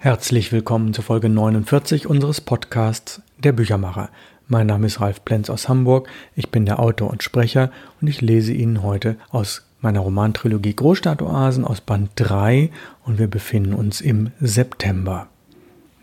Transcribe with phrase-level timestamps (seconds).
[0.00, 4.10] Herzlich willkommen zur Folge 49 unseres Podcasts Der Büchermacher.
[4.46, 8.20] Mein Name ist Ralf Plenz aus Hamburg, ich bin der Autor und Sprecher und ich
[8.20, 12.70] lese Ihnen heute aus meiner Romantrilogie Großstadtoasen aus Band 3
[13.06, 15.26] und wir befinden uns im September.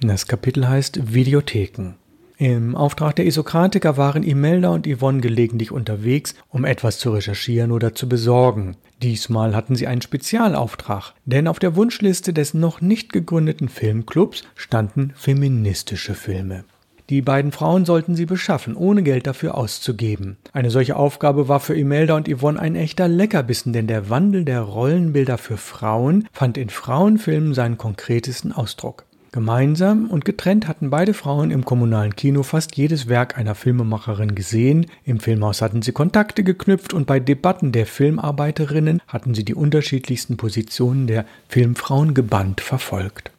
[0.01, 1.93] Das Kapitel heißt Videotheken.
[2.37, 7.95] Im Auftrag der Isokratiker waren Imelda und Yvonne gelegentlich unterwegs, um etwas zu recherchieren oder
[7.95, 8.75] zu besorgen.
[9.01, 15.13] Diesmal hatten sie einen Spezialauftrag, denn auf der Wunschliste des noch nicht gegründeten Filmclubs standen
[15.15, 16.63] feministische Filme.
[17.09, 20.37] Die beiden Frauen sollten sie beschaffen, ohne Geld dafür auszugeben.
[20.53, 24.61] Eine solche Aufgabe war für Imelda und Yvonne ein echter Leckerbissen, denn der Wandel der
[24.61, 29.05] Rollenbilder für Frauen fand in Frauenfilmen seinen konkretesten Ausdruck.
[29.35, 34.85] Gemeinsam und getrennt hatten beide Frauen im kommunalen Kino fast jedes Werk einer Filmemacherin gesehen,
[35.03, 40.37] im Filmhaus hatten sie Kontakte geknüpft und bei Debatten der Filmarbeiterinnen hatten sie die unterschiedlichsten
[40.37, 43.31] Positionen der Filmfrauen gebannt verfolgt.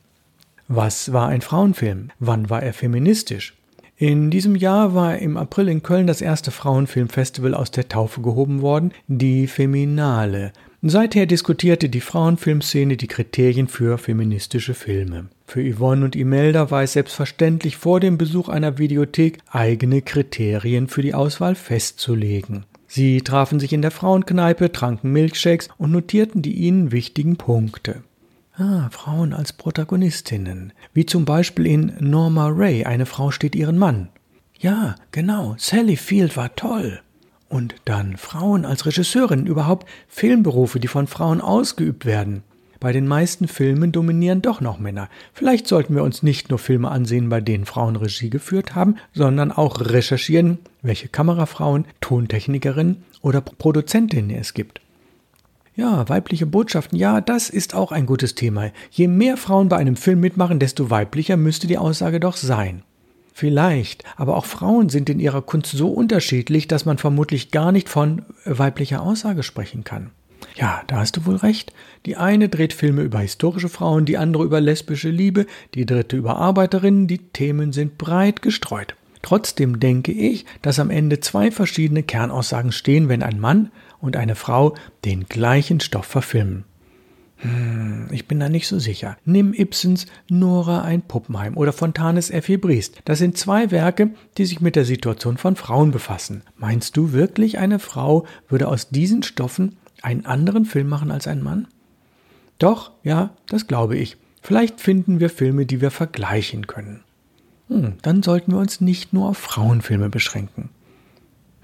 [0.68, 2.10] Was war ein Frauenfilm?
[2.18, 3.54] Wann war er feministisch?
[3.96, 8.60] In diesem Jahr war im April in Köln das erste Frauenfilmfestival aus der Taufe gehoben
[8.60, 15.30] worden, die Feminale, Seither diskutierte die Frauenfilmszene die Kriterien für feministische Filme.
[15.46, 21.02] Für Yvonne und Imelda war es selbstverständlich, vor dem Besuch einer Videothek eigene Kriterien für
[21.02, 22.66] die Auswahl festzulegen.
[22.88, 28.02] Sie trafen sich in der Frauenkneipe, tranken Milkshakes und notierten die ihnen wichtigen Punkte.
[28.56, 34.08] Ah, Frauen als Protagonistinnen, wie zum Beispiel in Norma Ray, eine Frau steht ihren Mann.
[34.58, 37.00] Ja, genau, Sally Field war toll.
[37.48, 42.42] Und dann Frauen als Regisseurinnen, überhaupt Filmberufe, die von Frauen ausgeübt werden.
[42.87, 45.09] Bei den meisten Filmen dominieren doch noch Männer.
[45.32, 49.51] Vielleicht sollten wir uns nicht nur Filme ansehen, bei denen Frauen Regie geführt haben, sondern
[49.51, 54.80] auch recherchieren, welche Kamerafrauen, Tontechnikerinnen oder Produzentinnen es gibt.
[55.74, 58.70] Ja, weibliche Botschaften, ja, das ist auch ein gutes Thema.
[58.92, 62.84] Je mehr Frauen bei einem Film mitmachen, desto weiblicher müsste die Aussage doch sein.
[63.32, 67.88] Vielleicht, aber auch Frauen sind in ihrer Kunst so unterschiedlich, dass man vermutlich gar nicht
[67.88, 70.12] von weiblicher Aussage sprechen kann.
[70.56, 71.72] Ja, da hast du wohl recht.
[72.06, 76.36] Die eine dreht Filme über historische Frauen, die andere über lesbische Liebe, die dritte über
[76.36, 78.97] Arbeiterinnen, die Themen sind breit gestreut.
[79.22, 83.70] Trotzdem denke ich, dass am Ende zwei verschiedene Kernaussagen stehen, wenn ein Mann
[84.00, 84.74] und eine Frau
[85.04, 86.64] den gleichen Stoff verfilmen.
[87.38, 89.18] Hm, ich bin da nicht so sicher.
[89.24, 93.03] Nimm Ibsens Nora ein Puppenheim oder Fontanes Effi Briest.
[93.04, 96.42] Das sind zwei Werke, die sich mit der Situation von Frauen befassen.
[96.56, 101.42] Meinst du wirklich, eine Frau würde aus diesen Stoffen einen anderen Film machen als ein
[101.42, 101.68] Mann?
[102.58, 104.16] Doch, ja, das glaube ich.
[104.42, 107.02] Vielleicht finden wir Filme, die wir vergleichen können.
[107.68, 110.70] Hm, dann sollten wir uns nicht nur auf Frauenfilme beschränken.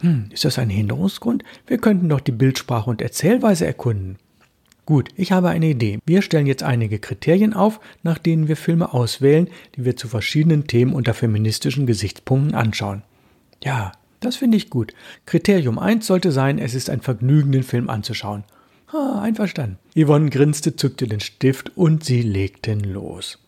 [0.01, 1.45] Hm, ist das ein Hinderungsgrund?
[1.67, 4.17] Wir könnten doch die Bildsprache und Erzählweise erkunden.
[4.85, 6.01] Gut, ich habe eine Idee.
[6.05, 10.67] Wir stellen jetzt einige Kriterien auf, nach denen wir Filme auswählen, die wir zu verschiedenen
[10.67, 13.03] Themen unter feministischen Gesichtspunkten anschauen.
[13.63, 13.93] Ja,
[14.23, 14.95] das finde ich gut.
[15.27, 18.45] Kriterium 1 sollte sein, es ist ein Vergnügen, den Film anzuschauen.
[18.93, 19.79] Ah, einverstanden.
[19.97, 23.39] Yvonne grinste, zückte den Stift und sie legten los.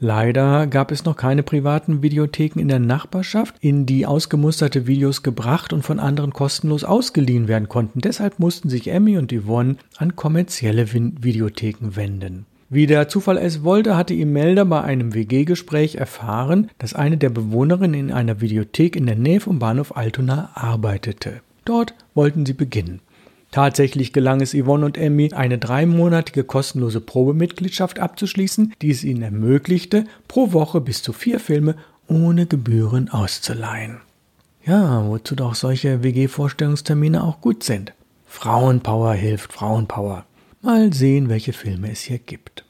[0.00, 5.72] Leider gab es noch keine privaten Videotheken in der Nachbarschaft, in die ausgemusterte Videos gebracht
[5.72, 8.00] und von anderen kostenlos ausgeliehen werden konnten.
[8.00, 12.46] Deshalb mussten sich Emmy und Yvonne an kommerzielle Videotheken wenden.
[12.74, 18.08] Wie der Zufall es wollte, hatte Imelda bei einem WG-Gespräch erfahren, dass eine der Bewohnerinnen
[18.08, 21.40] in einer Videothek in der Nähe vom Bahnhof Altona arbeitete.
[21.64, 22.98] Dort wollten sie beginnen.
[23.52, 30.06] Tatsächlich gelang es Yvonne und Emmy, eine dreimonatige kostenlose Probemitgliedschaft abzuschließen, die es ihnen ermöglichte,
[30.26, 31.76] pro Woche bis zu vier Filme
[32.08, 33.98] ohne Gebühren auszuleihen.
[34.66, 37.92] Ja, wozu doch solche WG-Vorstellungstermine auch gut sind.
[38.26, 40.26] Frauenpower hilft Frauenpower.
[40.60, 42.63] Mal sehen, welche Filme es hier gibt.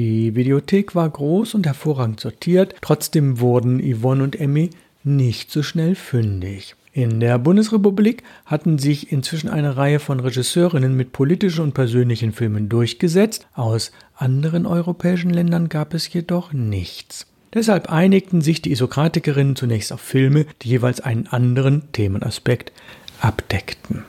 [0.00, 4.70] Die Videothek war groß und hervorragend sortiert, trotzdem wurden Yvonne und Emmy
[5.04, 6.74] nicht so schnell fündig.
[6.94, 12.70] In der Bundesrepublik hatten sich inzwischen eine Reihe von Regisseurinnen mit politischen und persönlichen Filmen
[12.70, 17.26] durchgesetzt, aus anderen europäischen Ländern gab es jedoch nichts.
[17.52, 22.72] Deshalb einigten sich die Isokratikerinnen zunächst auf Filme, die jeweils einen anderen Themenaspekt
[23.20, 24.04] abdeckten.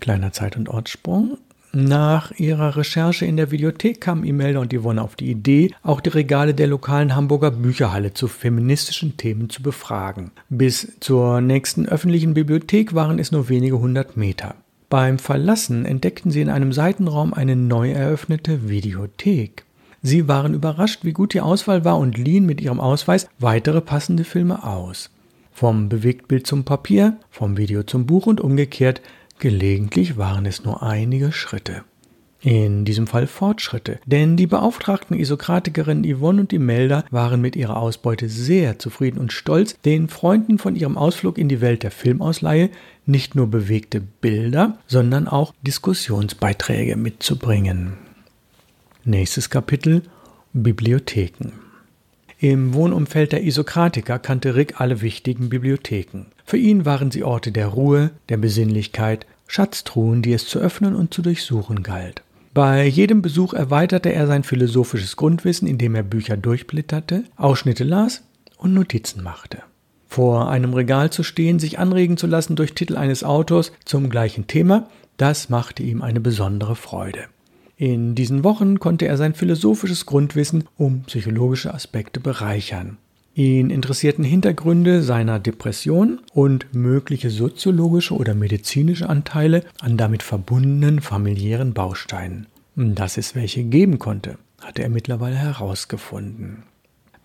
[0.00, 1.38] Kleiner Zeit- und Ortssprung.
[1.76, 6.10] Nach ihrer Recherche in der Videothek kamen Imelda und Yvonne auf die Idee, auch die
[6.10, 10.30] Regale der lokalen Hamburger Bücherhalle zu feministischen Themen zu befragen.
[10.48, 14.54] Bis zur nächsten öffentlichen Bibliothek waren es nur wenige hundert Meter.
[14.88, 19.64] Beim Verlassen entdeckten sie in einem Seitenraum eine neu eröffnete Videothek.
[20.00, 24.22] Sie waren überrascht, wie gut die Auswahl war und liehen mit ihrem Ausweis weitere passende
[24.22, 25.10] Filme aus.
[25.50, 29.00] Vom Bewegtbild zum Papier, vom Video zum Buch und umgekehrt
[29.38, 31.84] Gelegentlich waren es nur einige Schritte.
[32.40, 38.28] In diesem Fall Fortschritte, denn die beauftragten Isokratikerinnen Yvonne und Imelda waren mit ihrer Ausbeute
[38.28, 42.68] sehr zufrieden und stolz, den Freunden von ihrem Ausflug in die Welt der Filmausleihe
[43.06, 47.94] nicht nur bewegte Bilder, sondern auch Diskussionsbeiträge mitzubringen.
[49.04, 50.02] Nächstes Kapitel
[50.52, 51.63] Bibliotheken.
[52.38, 56.26] Im Wohnumfeld der Isokratiker kannte Rick alle wichtigen Bibliotheken.
[56.44, 61.14] Für ihn waren sie Orte der Ruhe, der Besinnlichkeit, Schatztruhen, die es zu öffnen und
[61.14, 62.22] zu durchsuchen galt.
[62.52, 68.22] Bei jedem Besuch erweiterte er sein philosophisches Grundwissen, indem er Bücher durchblätterte, Ausschnitte las
[68.56, 69.62] und Notizen machte.
[70.06, 74.46] Vor einem Regal zu stehen, sich anregen zu lassen durch Titel eines Autors zum gleichen
[74.46, 77.24] Thema, das machte ihm eine besondere Freude.
[77.84, 82.96] In diesen Wochen konnte er sein philosophisches Grundwissen um psychologische Aspekte bereichern.
[83.34, 91.74] Ihn interessierten Hintergründe seiner Depression und mögliche soziologische oder medizinische Anteile an damit verbundenen familiären
[91.74, 92.46] Bausteinen.
[92.74, 96.62] Dass es welche geben konnte, hatte er mittlerweile herausgefunden.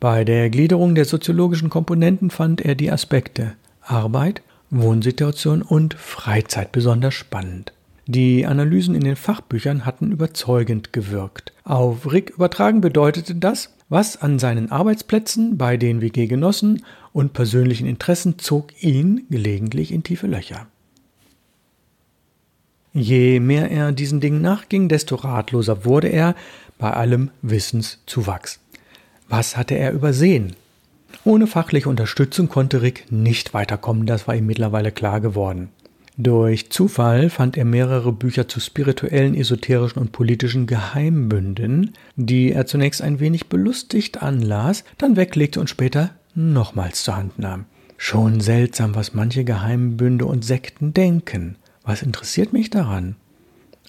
[0.02, 4.42] Bei der Gliederung der soziologischen Komponenten fand er die Aspekte Arbeit,
[4.72, 7.72] Wohnsituation und Freizeit besonders spannend.
[8.12, 11.54] Die Analysen in den Fachbüchern hatten überzeugend gewirkt.
[11.64, 16.84] Auf Rick übertragen bedeutete das, was an seinen Arbeitsplätzen, bei den WG-Genossen
[17.14, 20.66] und persönlichen Interessen zog ihn gelegentlich in tiefe Löcher.
[22.94, 26.34] Je mehr er diesen Dingen nachging, desto ratloser wurde er
[26.80, 28.60] bei allem Wissenszuwachs.
[29.28, 30.56] Was hatte er übersehen?
[31.26, 35.70] Ohne fachliche Unterstützung konnte Rick nicht weiterkommen, das war ihm mittlerweile klar geworden.
[36.22, 43.02] Durch Zufall fand er mehrere Bücher zu spirituellen, esoterischen und politischen Geheimbünden, die er zunächst
[43.02, 47.68] ein wenig belustigt anlas, dann weglegte und später nochmals zur Hand nahm.
[47.96, 51.56] Schon seltsam, was manche Geheimbünde und Sekten denken.
[51.84, 53.16] Was interessiert mich daran?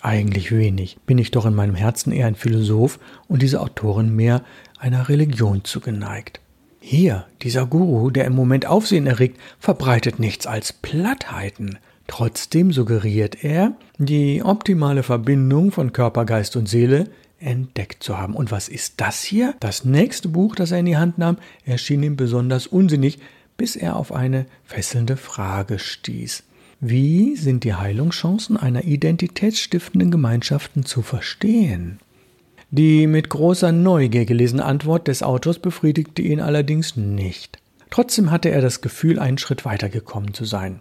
[0.00, 0.98] Eigentlich wenig.
[1.06, 4.44] Bin ich doch in meinem Herzen eher ein Philosoph und diese Autorin mehr
[4.78, 6.40] einer Religion zugeneigt.
[6.78, 11.78] Hier, dieser Guru, der im Moment Aufsehen erregt, verbreitet nichts als Plattheiten.
[12.10, 17.04] Trotzdem suggeriert er, die optimale Verbindung von Körper, Geist und Seele
[17.38, 18.34] entdeckt zu haben.
[18.34, 19.54] Und was ist das hier?
[19.60, 23.20] Das nächste Buch, das er in die Hand nahm, erschien ihm besonders unsinnig,
[23.56, 26.42] bis er auf eine fesselnde Frage stieß.
[26.80, 32.00] Wie sind die Heilungschancen einer identitätsstiftenden Gemeinschaften zu verstehen?
[32.72, 37.58] Die mit großer Neugier gelesene Antwort des Autors befriedigte ihn allerdings nicht.
[37.88, 40.80] Trotzdem hatte er das Gefühl, einen Schritt weitergekommen zu sein.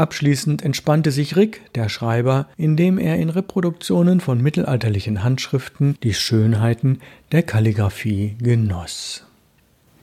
[0.00, 7.00] Abschließend entspannte sich Rick, der Schreiber, indem er in Reproduktionen von mittelalterlichen Handschriften die Schönheiten
[7.32, 9.26] der Kalligraphie genoss.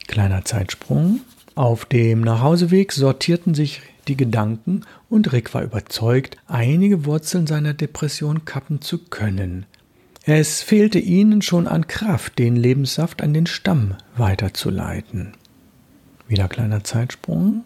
[0.08, 1.22] Kleiner Zeitsprung.
[1.56, 8.46] Auf dem Nachhauseweg sortierten sich die Gedanken und Rick war überzeugt, einige Wurzeln seiner Depression
[8.46, 9.66] kappen zu können.
[10.26, 15.34] Es fehlte ihnen schon an Kraft, den Lebenssaft an den Stamm weiterzuleiten.
[16.28, 17.64] Wieder kleiner Zeitsprung.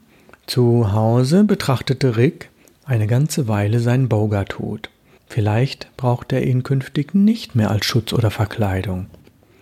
[0.52, 2.50] Zu Hause betrachtete Rick
[2.84, 4.90] eine ganze Weile seinen Bogart-Hut.
[5.26, 9.06] Vielleicht brauchte er ihn künftig nicht mehr als Schutz oder Verkleidung.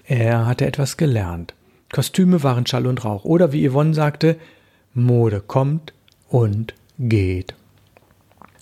[0.05, 1.53] Er hatte etwas gelernt.
[1.93, 3.23] Kostüme waren Schall und Rauch.
[3.23, 4.37] Oder wie Yvonne sagte,
[4.95, 5.93] Mode kommt
[6.27, 7.53] und geht.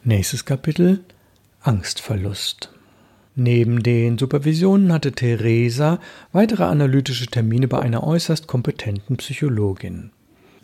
[0.03, 1.05] Nächstes Kapitel
[1.61, 2.73] Angstverlust.
[3.35, 6.01] Neben den Supervisionen hatte Theresa
[6.33, 10.11] weitere analytische Termine bei einer äußerst kompetenten Psychologin.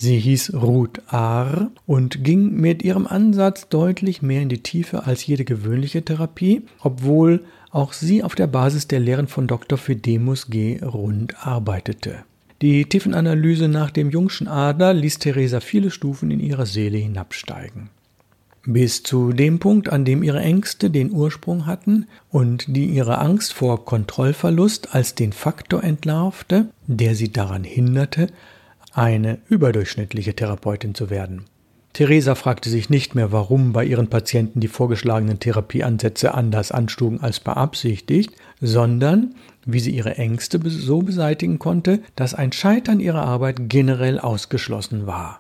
[0.04, 5.26] Sie hieß Ruth Ahr und ging mit ihrem Ansatz deutlich mehr in die Tiefe als
[5.26, 9.78] jede gewöhnliche Therapie, obwohl auch sie auf der Basis der Lehren von Dr.
[9.78, 10.84] Fidemus G.
[10.84, 12.26] Rund arbeitete.
[12.62, 17.90] Die Tiefenanalyse nach dem Jungschen Adler ließ Theresa viele Stufen in ihrer Seele hinabsteigen.
[18.66, 23.54] Bis zu dem Punkt, an dem ihre Ängste den Ursprung hatten und die ihre Angst
[23.54, 28.28] vor Kontrollverlust als den Faktor entlarvte, der sie daran hinderte,
[28.94, 31.46] eine überdurchschnittliche Therapeutin zu werden.
[31.94, 37.40] Theresa fragte sich nicht mehr, warum bei ihren Patienten die vorgeschlagenen Therapieansätze anders anstugen als
[37.40, 39.36] beabsichtigt, sondern
[39.66, 45.38] wie sie ihre Ängste so beseitigen konnte, dass ein Scheitern ihrer Arbeit generell ausgeschlossen war.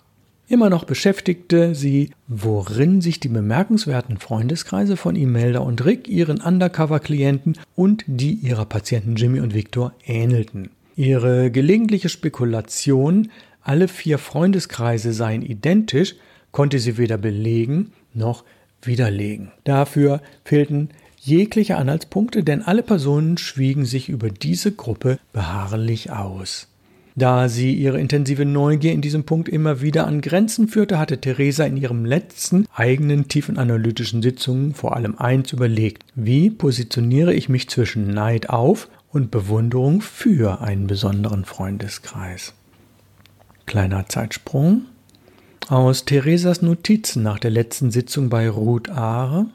[0.47, 7.57] Immer noch beschäftigte sie, worin sich die bemerkenswerten Freundeskreise von Imelda und Rick, ihren Undercover-Klienten
[7.75, 10.69] und die ihrer Patienten Jimmy und Victor ähnelten.
[10.95, 13.29] Ihre gelegentliche Spekulation,
[13.61, 16.15] alle vier Freundeskreise seien identisch,
[16.51, 18.43] konnte sie weder belegen noch
[18.81, 19.51] widerlegen.
[19.63, 26.67] Dafür fehlten jegliche Anhaltspunkte, denn alle Personen schwiegen sich über diese Gruppe beharrlich aus.
[27.15, 31.63] Da sie ihre intensive Neugier in diesem Punkt immer wieder an Grenzen führte, hatte Theresa
[31.63, 36.03] in ihrem letzten eigenen tiefen analytischen Sitzungen vor allem eins überlegt.
[36.15, 42.53] Wie positioniere ich mich zwischen Neid auf und Bewunderung für einen besonderen Freundeskreis?
[43.65, 44.87] Kleiner Zeitsprung.
[45.69, 49.45] Aus Theresas Notizen nach der letzten Sitzung bei Ruth Aare.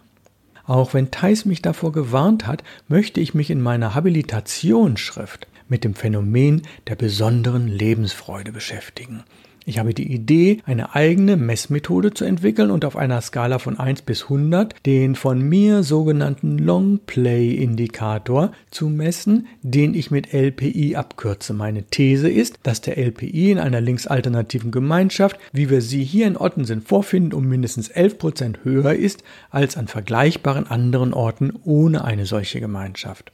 [0.65, 5.95] Auch wenn Theis mich davor gewarnt hat, möchte ich mich in meiner Habilitationsschrift mit dem
[5.95, 9.25] Phänomen der besonderen Lebensfreude beschäftigen.
[9.69, 14.01] Ich habe die Idee, eine eigene Messmethode zu entwickeln und auf einer Skala von 1
[14.01, 21.53] bis 100 den von mir sogenannten Long-Play-Indikator zu messen, den ich mit LPI abkürze.
[21.53, 26.39] Meine These ist, dass der LPI in einer linksalternativen Gemeinschaft, wie wir sie hier in
[26.39, 32.61] Ottensen vorfinden, um mindestens 11% höher ist als an vergleichbaren anderen Orten ohne eine solche
[32.61, 33.33] Gemeinschaft.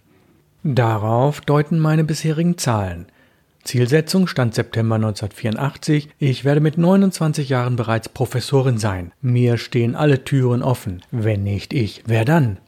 [0.64, 3.07] Darauf deuten meine bisherigen Zahlen.
[3.64, 6.11] Zielsetzung stand September 1984.
[6.18, 9.12] Ich werde mit 29 Jahren bereits Professorin sein.
[9.21, 11.02] Mir stehen alle Türen offen.
[11.11, 12.59] Wenn nicht ich, wer dann?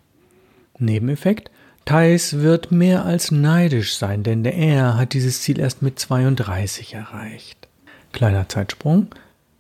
[0.78, 1.50] Nebeneffekt?
[1.84, 7.68] Thais wird mehr als neidisch sein, denn er hat dieses Ziel erst mit 32 erreicht.
[8.12, 9.08] Kleiner Zeitsprung.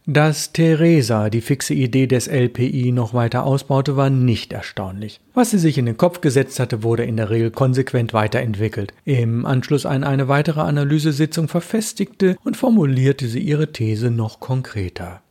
[0.08, 5.18] Dass Theresa die fixe Idee des LPI noch weiter ausbaute, war nicht erstaunlich.
[5.34, 8.94] Was sie sich in den Kopf gesetzt hatte, wurde in der Regel konsequent weiterentwickelt.
[9.04, 15.22] Im Anschluss an eine weitere Analysesitzung verfestigte und formulierte sie ihre These noch konkreter.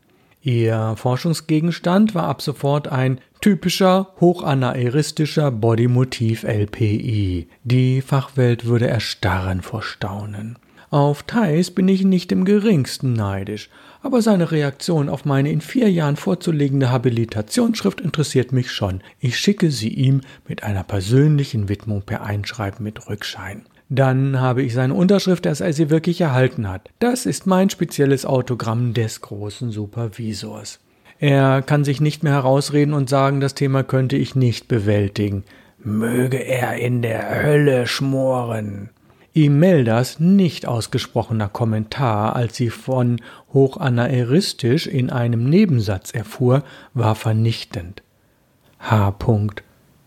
[0.41, 7.48] Ihr Forschungsgegenstand war ab sofort ein typischer hochanaeristischer Bodymotiv LPI.
[7.63, 10.58] Die Fachwelt würde erstarren vor Staunen.
[10.91, 13.70] Auf Thais bin ich nicht im geringsten neidisch,
[14.05, 19.01] aber seine Reaktion auf meine in vier Jahren vorzulegende Habilitationsschrift interessiert mich schon.
[19.19, 23.65] Ich schicke sie ihm mit einer persönlichen Widmung per Einschreiben mit Rückschein.
[23.89, 26.88] Dann habe ich seine Unterschrift, dass er sie wirklich erhalten hat.
[27.00, 30.79] Das ist mein spezielles Autogramm des großen Supervisors.
[31.17, 35.43] Er kann sich nicht mehr herausreden und sagen, das Thema könnte ich nicht bewältigen.
[35.79, 38.91] Möge er in der Hölle schmoren.
[39.36, 46.63] Imeldas nicht ausgesprochener Kommentar, als sie von hochanaeristisch in einem Nebensatz erfuhr,
[46.94, 48.01] war vernichtend.
[48.80, 49.13] H.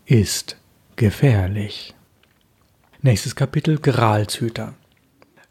[0.07, 0.57] ist
[0.95, 1.93] gefährlich.
[3.03, 4.73] Nächstes Kapitel Gralshüter.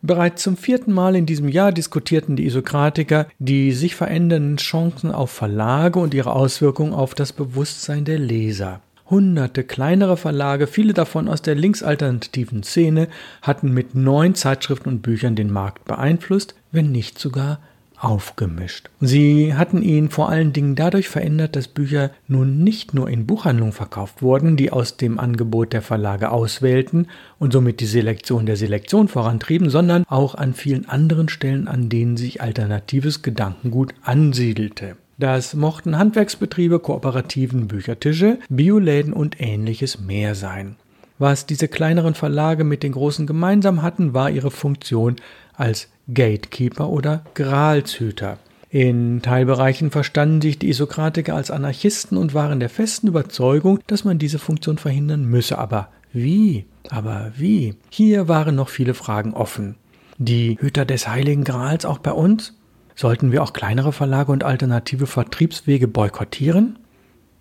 [0.03, 5.31] Bereits zum vierten Mal in diesem Jahr diskutierten die Isokratiker die sich verändernden Chancen auf
[5.31, 8.81] Verlage und ihre Auswirkungen auf das Bewusstsein der Leser.
[9.11, 13.09] Hunderte kleinere Verlage, viele davon aus der linksalternativen Szene,
[13.43, 17.59] hatten mit neun Zeitschriften und Büchern den Markt beeinflusst, wenn nicht sogar
[18.01, 18.91] aufgemischt.
[19.01, 23.73] Sie hatten ihn vor allen Dingen dadurch verändert, dass Bücher nun nicht nur in Buchhandlungen
[23.73, 29.09] verkauft wurden, die aus dem Angebot der Verlage auswählten und somit die Selektion der Selektion
[29.09, 34.97] vorantrieben, sondern auch an vielen anderen Stellen, an denen sich alternatives Gedankengut ansiedelte.
[35.19, 40.77] Das mochten Handwerksbetriebe, kooperativen Büchertische, Bioläden und ähnliches mehr sein.
[41.19, 45.17] Was diese kleineren Verlage mit den großen gemeinsam hatten, war ihre Funktion
[45.55, 48.39] als Gatekeeper oder Gralshüter.
[48.71, 54.21] In Teilbereichen verstanden sich die Isokratiker als Anarchisten und waren der festen Überzeugung, dass man
[54.21, 55.59] diese Funktion verhindern müsse.
[55.59, 56.67] Aber wie?
[56.91, 57.75] Aber wie?
[57.91, 59.75] Hier waren noch viele Fragen offen.
[60.19, 62.58] Die Hüter des Heiligen Grals auch bei uns?
[62.99, 66.81] Sollten wir auch kleinere Verlage und alternative Vertriebswege boykottieren?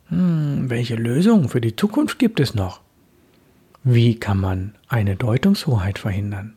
[0.09, 2.81] Hm, welche Lösungen für die Zukunft gibt es noch?
[3.83, 6.55] Wie kann man eine Deutungshoheit verhindern?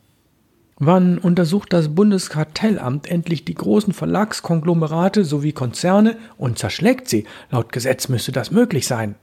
[0.77, 7.25] Wann untersucht das Bundeskartellamt endlich die großen Verlagskonglomerate sowie Konzerne und zerschlägt sie?
[7.49, 9.15] Laut Gesetz müsste das möglich sein.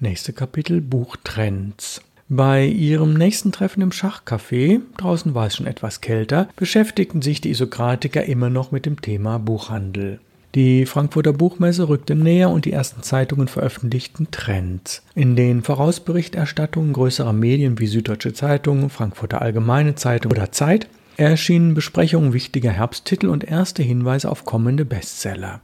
[0.00, 2.02] Nächste Kapitel Buchtrends.
[2.30, 7.48] Bei ihrem nächsten Treffen im Schachcafé, draußen war es schon etwas kälter, beschäftigten sich die
[7.48, 10.20] Isokratiker immer noch mit dem Thema Buchhandel.
[10.54, 15.02] Die Frankfurter Buchmesse rückte näher und die ersten Zeitungen veröffentlichten Trends.
[15.14, 22.32] In den Vorausberichterstattungen größerer Medien wie Süddeutsche Zeitung, Frankfurter Allgemeine Zeitung oder Zeit erschienen Besprechungen
[22.34, 25.60] wichtiger Herbsttitel und erste Hinweise auf kommende Bestseller.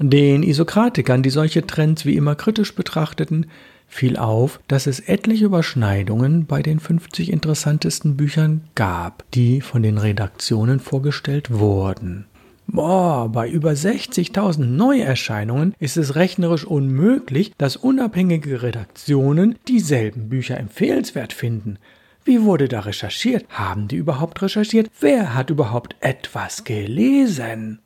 [0.00, 3.46] Den Isokratikern, die solche Trends wie immer kritisch betrachteten,
[3.88, 9.98] fiel auf, dass es etliche Überschneidungen bei den 50 interessantesten Büchern gab, die von den
[9.98, 12.26] Redaktionen vorgestellt wurden.
[12.70, 21.32] Boah, bei über 60.000 Neuerscheinungen ist es rechnerisch unmöglich, dass unabhängige Redaktionen dieselben Bücher empfehlenswert
[21.32, 21.78] finden.
[22.24, 23.46] Wie wurde da recherchiert?
[23.48, 24.90] Haben die überhaupt recherchiert?
[25.00, 27.78] Wer hat überhaupt etwas gelesen?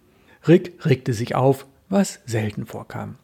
[0.48, 3.14] Rick regte sich auf, was selten vorkam.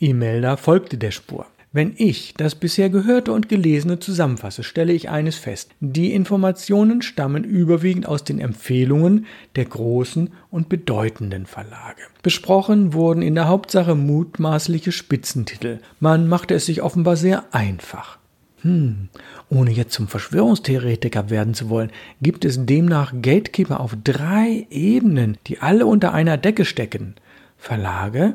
[0.00, 1.46] Imelda folgte der Spur.
[1.72, 5.70] Wenn ich das bisher Gehörte und Gelesene zusammenfasse, stelle ich eines fest.
[5.78, 12.02] Die Informationen stammen überwiegend aus den Empfehlungen der großen und bedeutenden Verlage.
[12.24, 15.78] Besprochen wurden in der Hauptsache mutmaßliche Spitzentitel.
[16.00, 18.18] Man machte es sich offenbar sehr einfach.
[18.62, 19.08] Hm,
[19.48, 25.60] ohne jetzt zum Verschwörungstheoretiker werden zu wollen, gibt es demnach Gatekeeper auf drei Ebenen, die
[25.60, 27.14] alle unter einer Decke stecken.
[27.56, 28.34] Verlage,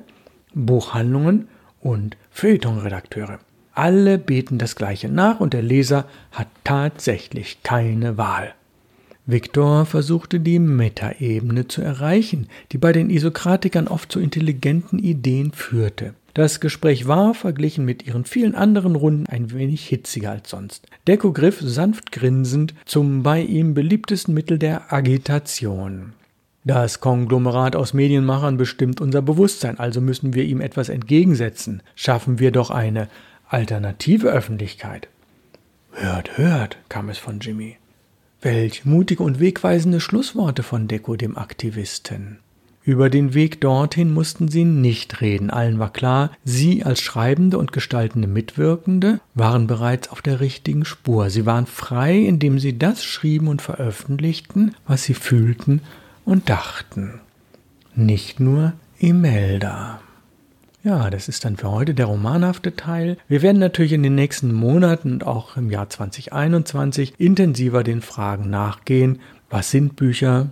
[0.54, 1.50] Buchhandlungen
[1.82, 3.40] und Feuilletonredakteure.
[3.72, 8.54] Alle beten das Gleiche nach und der Leser hat tatsächlich keine Wahl.
[9.26, 16.14] Viktor versuchte die Metaebene zu erreichen, die bei den Isokratikern oft zu intelligenten Ideen führte.
[16.34, 20.88] Das Gespräch war, verglichen mit ihren vielen anderen Runden, ein wenig hitziger als sonst.
[21.08, 26.12] Deko griff sanft grinsend zum bei ihm beliebtesten Mittel der Agitation.
[26.68, 31.84] Das Konglomerat aus Medienmachern bestimmt unser Bewusstsein, also müssen wir ihm etwas entgegensetzen.
[31.94, 33.08] Schaffen wir doch eine
[33.48, 35.08] alternative Öffentlichkeit.
[35.92, 37.78] Hört, hört, kam es von Jimmy.
[38.42, 42.40] Welch mutige und wegweisende Schlussworte von Deko, dem Aktivisten.
[42.84, 45.52] Über den Weg dorthin mussten sie nicht reden.
[45.52, 51.30] Allen war klar, sie als schreibende und gestaltende Mitwirkende waren bereits auf der richtigen Spur.
[51.30, 55.82] Sie waren frei, indem sie das schrieben und veröffentlichten, was sie fühlten
[56.26, 57.22] und dachten.
[57.96, 60.02] Nicht nur Imelda.
[60.84, 63.18] Ja, das ist dann für heute der romanhafte Teil.
[63.28, 68.50] Wir werden natürlich in den nächsten Monaten und auch im Jahr 2021 intensiver den Fragen
[68.50, 69.20] nachgehen.
[69.50, 70.52] Was sind Bücher?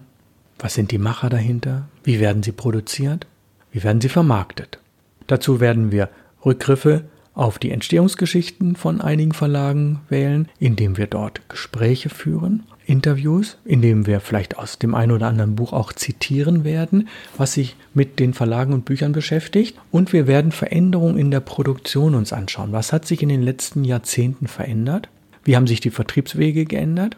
[0.58, 1.88] Was sind die Macher dahinter?
[2.04, 3.28] Wie werden sie produziert?
[3.72, 4.80] Wie werden sie vermarktet?
[5.28, 6.10] Dazu werden wir
[6.44, 7.04] Rückgriffe
[7.36, 12.64] auf die Entstehungsgeschichten von einigen Verlagen wählen, indem wir dort Gespräche führen
[12.94, 17.54] Interviews, in dem wir vielleicht aus dem einen oder anderen Buch auch zitieren werden, was
[17.54, 19.76] sich mit den Verlagen und Büchern beschäftigt.
[19.92, 22.72] Und wir werden Veränderungen in der Produktion uns anschauen.
[22.72, 25.10] Was hat sich in den letzten Jahrzehnten verändert?
[25.44, 27.18] Wie haben sich die Vertriebswege geändert?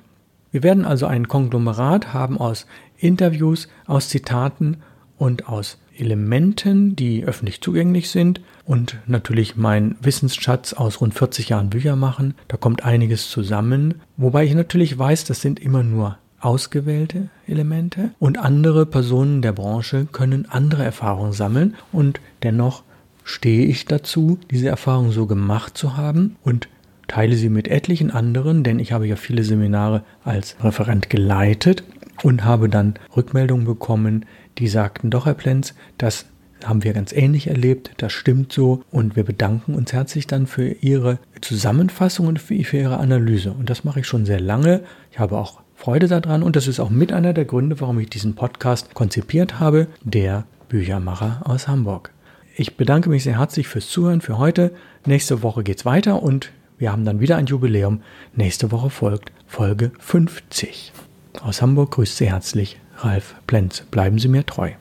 [0.54, 2.68] Wir werden also ein Konglomerat haben aus
[2.98, 4.78] Interviews, aus Zitaten
[5.18, 11.70] und aus Elementen, die öffentlich zugänglich sind und natürlich mein Wissensschatz aus rund 40 Jahren
[11.70, 12.36] Bücher machen.
[12.48, 18.38] Da kommt einiges zusammen, wobei ich natürlich weiß, das sind immer nur ausgewählte Elemente und
[18.38, 22.84] andere Personen der Branche können andere Erfahrungen sammeln und dennoch
[23.24, 26.70] stehe ich dazu, diese Erfahrung so gemacht zu haben und
[27.08, 31.84] teile sie mit etlichen anderen, denn ich habe ja viele Seminare als Referent geleitet
[32.24, 34.26] und habe dann Rückmeldungen bekommen,
[34.58, 36.26] die sagten, doch Herr Plenz, das
[36.64, 40.68] haben wir ganz ähnlich erlebt, das stimmt so und wir bedanken uns herzlich dann für
[40.68, 43.52] Ihre Zusammenfassung und für, für Ihre Analyse.
[43.52, 44.82] Und das mache ich schon sehr lange.
[45.12, 48.10] Ich habe auch Freude daran und das ist auch mit einer der Gründe, warum ich
[48.10, 52.12] diesen Podcast konzipiert habe, der Büchermacher aus Hamburg.
[52.56, 54.72] Ich bedanke mich sehr herzlich fürs Zuhören für heute.
[55.06, 58.02] Nächste Woche geht es weiter und wir haben dann wieder ein Jubiläum.
[58.34, 60.94] Nächste Woche folgt Folge 50.
[61.44, 63.82] Aus Hamburg grüßt Sie herzlich Ralf Plenz.
[63.92, 64.72] Bleiben Sie mir treu.